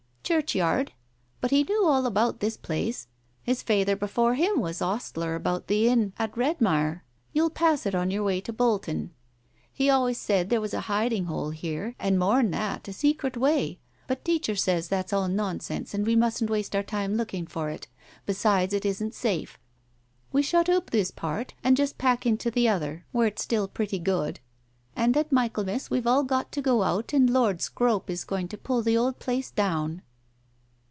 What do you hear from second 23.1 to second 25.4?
where it's still pretty good, and at